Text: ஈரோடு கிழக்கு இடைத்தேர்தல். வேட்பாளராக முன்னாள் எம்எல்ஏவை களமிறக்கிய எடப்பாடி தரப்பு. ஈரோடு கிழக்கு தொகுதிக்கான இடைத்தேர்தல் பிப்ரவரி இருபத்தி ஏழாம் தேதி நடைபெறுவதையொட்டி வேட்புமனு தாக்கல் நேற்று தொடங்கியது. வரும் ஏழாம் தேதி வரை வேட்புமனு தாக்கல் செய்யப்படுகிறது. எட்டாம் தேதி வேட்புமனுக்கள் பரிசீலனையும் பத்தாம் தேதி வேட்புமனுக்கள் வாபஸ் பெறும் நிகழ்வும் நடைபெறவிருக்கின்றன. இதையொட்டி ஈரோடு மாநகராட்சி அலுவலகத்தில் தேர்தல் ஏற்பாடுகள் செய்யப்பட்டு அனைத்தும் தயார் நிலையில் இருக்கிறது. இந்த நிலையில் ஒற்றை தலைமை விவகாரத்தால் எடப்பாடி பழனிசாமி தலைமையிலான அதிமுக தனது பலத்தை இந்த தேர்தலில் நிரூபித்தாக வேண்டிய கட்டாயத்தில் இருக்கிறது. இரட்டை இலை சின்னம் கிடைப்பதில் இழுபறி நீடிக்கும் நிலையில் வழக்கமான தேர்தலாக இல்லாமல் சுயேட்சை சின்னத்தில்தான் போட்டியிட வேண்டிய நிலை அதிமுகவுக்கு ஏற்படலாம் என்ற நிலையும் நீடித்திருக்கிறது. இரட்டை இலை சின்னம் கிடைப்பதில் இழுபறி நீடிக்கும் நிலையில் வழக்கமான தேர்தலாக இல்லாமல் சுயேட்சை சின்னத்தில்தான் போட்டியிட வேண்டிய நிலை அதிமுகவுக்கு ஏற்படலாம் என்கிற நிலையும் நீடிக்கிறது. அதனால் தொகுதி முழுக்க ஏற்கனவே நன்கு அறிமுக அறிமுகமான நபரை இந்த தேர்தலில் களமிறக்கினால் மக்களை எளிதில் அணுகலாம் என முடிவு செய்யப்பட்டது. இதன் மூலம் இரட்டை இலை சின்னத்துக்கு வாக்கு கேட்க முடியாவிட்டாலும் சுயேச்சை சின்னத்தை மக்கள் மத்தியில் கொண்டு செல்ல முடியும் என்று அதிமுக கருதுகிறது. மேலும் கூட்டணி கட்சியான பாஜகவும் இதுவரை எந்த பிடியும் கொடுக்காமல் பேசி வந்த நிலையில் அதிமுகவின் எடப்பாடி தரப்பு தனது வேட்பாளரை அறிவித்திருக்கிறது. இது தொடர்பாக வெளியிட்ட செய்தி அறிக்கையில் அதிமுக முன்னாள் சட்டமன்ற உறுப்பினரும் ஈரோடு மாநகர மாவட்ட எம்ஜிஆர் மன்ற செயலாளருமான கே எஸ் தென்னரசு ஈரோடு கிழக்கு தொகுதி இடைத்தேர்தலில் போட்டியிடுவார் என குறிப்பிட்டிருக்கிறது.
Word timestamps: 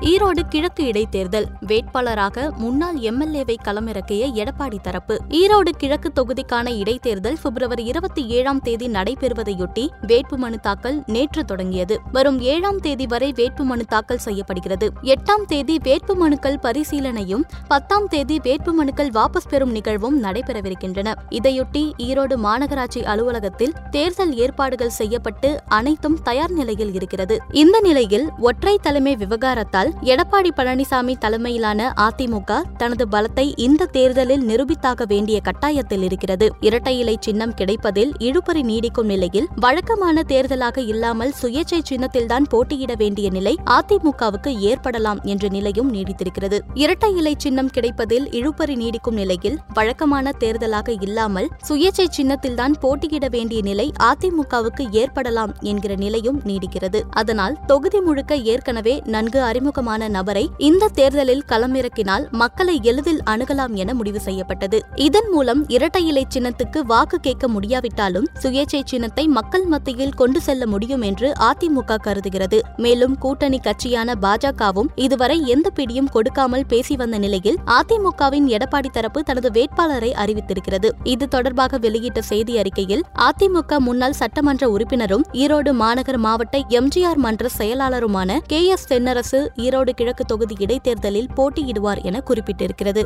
ஈரோடு 0.00 0.40
கிழக்கு 0.48 0.84
இடைத்தேர்தல். 0.84 1.44
வேட்பாளராக 1.66 2.56
முன்னாள் 2.56 2.96
எம்எல்ஏவை 2.96 3.56
களமிறக்கிய 3.64 4.30
எடப்பாடி 4.34 4.78
தரப்பு. 4.82 5.20
ஈரோடு 5.28 5.68
கிழக்கு 5.78 6.12
தொகுதிக்கான 6.14 6.70
இடைத்தேர்தல் 6.76 7.36
பிப்ரவரி 7.42 7.84
இருபத்தி 7.84 8.26
ஏழாம் 8.26 8.60
தேதி 8.60 8.88
நடைபெறுவதையொட்டி 8.88 9.88
வேட்புமனு 10.06 10.60
தாக்கல் 10.60 11.02
நேற்று 11.06 11.44
தொடங்கியது. 11.44 12.00
வரும் 12.12 12.40
ஏழாம் 12.40 12.78
தேதி 12.78 13.06
வரை 13.06 13.32
வேட்புமனு 13.32 13.80
தாக்கல் 13.88 14.18
செய்யப்படுகிறது. 14.18 14.90
எட்டாம் 15.02 15.44
தேதி 15.46 15.76
வேட்புமனுக்கள் 15.76 16.56
பரிசீலனையும் 16.62 17.42
பத்தாம் 17.68 18.06
தேதி 18.06 18.38
வேட்புமனுக்கள் 18.38 19.10
வாபஸ் 19.10 19.48
பெறும் 19.48 19.70
நிகழ்வும் 19.70 20.22
நடைபெறவிருக்கின்றன. 20.22 21.14
இதையொட்டி 21.30 21.92
ஈரோடு 21.98 22.36
மாநகராட்சி 22.36 23.02
அலுவலகத்தில் 23.04 23.74
தேர்தல் 23.90 24.34
ஏற்பாடுகள் 24.34 24.88
செய்யப்பட்டு 24.88 25.58
அனைத்தும் 25.66 26.22
தயார் 26.22 26.50
நிலையில் 26.50 26.94
இருக்கிறது. 26.94 27.38
இந்த 27.52 27.80
நிலையில் 27.80 28.28
ஒற்றை 28.38 28.78
தலைமை 28.82 29.16
விவகாரத்தால் 29.16 29.88
எடப்பாடி 30.02 30.50
பழனிசாமி 30.56 31.14
தலைமையிலான 31.18 31.94
அதிமுக 31.96 32.60
தனது 32.76 33.06
பலத்தை 33.10 33.52
இந்த 33.56 33.86
தேர்தலில் 33.86 34.44
நிரூபித்தாக 34.46 35.06
வேண்டிய 35.06 35.40
கட்டாயத்தில் 35.44 36.02
இருக்கிறது. 36.02 36.48
இரட்டை 36.60 36.98
இலை 36.98 37.16
சின்னம் 37.20 37.54
கிடைப்பதில் 37.54 38.12
இழுபறி 38.18 38.62
நீடிக்கும் 38.62 39.04
நிலையில் 39.04 39.48
வழக்கமான 39.56 40.22
தேர்தலாக 40.28 40.78
இல்லாமல் 40.86 41.32
சுயேட்சை 41.42 41.80
சின்னத்தில்தான் 41.90 42.46
போட்டியிட 42.48 42.94
வேண்டிய 42.94 43.30
நிலை 43.30 43.58
அதிமுகவுக்கு 43.70 44.58
ஏற்படலாம் 44.58 45.20
என்ற 45.22 45.48
நிலையும் 45.48 45.94
நீடித்திருக்கிறது. 45.94 46.60
இரட்டை 46.74 47.16
இலை 47.16 47.34
சின்னம் 47.38 47.70
கிடைப்பதில் 47.70 48.28
இழுபறி 48.30 48.76
நீடிக்கும் 48.76 49.18
நிலையில் 49.20 49.58
வழக்கமான 49.74 50.32
தேர்தலாக 50.38 51.02
இல்லாமல் 51.02 51.48
சுயேட்சை 51.68 52.06
சின்னத்தில்தான் 52.16 52.74
போட்டியிட 52.80 53.28
வேண்டிய 53.28 53.62
நிலை 53.62 53.92
அதிமுகவுக்கு 54.02 54.86
ஏற்படலாம் 54.90 55.54
என்கிற 55.60 55.94
நிலையும் 55.94 56.40
நீடிக்கிறது. 56.44 57.02
அதனால் 57.10 57.58
தொகுதி 57.66 58.00
முழுக்க 58.00 58.36
ஏற்கனவே 58.36 59.02
நன்கு 59.04 59.42
அறிமுக 59.42 59.79
அறிமுகமான 59.80 60.08
நபரை 60.16 60.42
இந்த 60.68 60.88
தேர்தலில் 60.96 61.44
களமிறக்கினால் 61.50 62.24
மக்களை 62.40 62.74
எளிதில் 62.90 63.20
அணுகலாம் 63.32 63.74
என 63.82 63.90
முடிவு 63.98 64.20
செய்யப்பட்டது. 64.26 64.78
இதன் 65.06 65.28
மூலம் 65.34 65.60
இரட்டை 65.74 66.02
இலை 66.10 66.24
சின்னத்துக்கு 66.34 66.78
வாக்கு 66.90 67.16
கேட்க 67.26 67.48
முடியாவிட்டாலும் 67.54 68.26
சுயேச்சை 68.42 68.80
சின்னத்தை 68.92 69.24
மக்கள் 69.36 69.64
மத்தியில் 69.72 70.14
கொண்டு 70.20 70.40
செல்ல 70.46 70.66
முடியும் 70.72 71.04
என்று 71.10 71.28
அதிமுக 71.48 71.98
கருதுகிறது. 72.06 72.58
மேலும் 72.84 73.14
கூட்டணி 73.24 73.60
கட்சியான 73.66 74.16
பாஜகவும் 74.24 74.90
இதுவரை 75.06 75.38
எந்த 75.54 75.70
பிடியும் 75.78 76.10
கொடுக்காமல் 76.16 76.66
பேசி 76.72 76.96
வந்த 77.02 77.18
நிலையில் 77.24 77.58
அதிமுகவின் 77.78 78.48
எடப்பாடி 78.56 78.90
தரப்பு 78.98 79.22
தனது 79.30 79.50
வேட்பாளரை 79.56 80.12
அறிவித்திருக்கிறது. 80.24 80.90
இது 81.14 81.28
தொடர்பாக 81.36 81.80
வெளியிட்ட 81.86 82.22
செய்தி 82.32 82.56
அறிக்கையில் 82.64 83.04
அதிமுக 83.28 83.80
முன்னாள் 83.88 84.18
சட்டமன்ற 84.22 84.70
உறுப்பினரும் 84.76 85.26
ஈரோடு 85.42 85.74
மாநகர 85.82 86.18
மாவட்ட 86.28 86.58
எம்ஜிஆர் 86.80 87.22
மன்ற 87.26 87.48
செயலாளருமான 87.58 88.38
கே 88.52 88.62
எஸ் 88.74 88.88
தென்னரசு 88.90 89.40
ஈரோடு 89.70 89.90
கிழக்கு 89.90 90.24
தொகுதி 90.24 90.54
இடைத்தேர்தலில் 90.58 91.28
போட்டியிடுவார் 91.36 92.02
என 92.02 92.22
குறிப்பிட்டிருக்கிறது. 92.26 93.02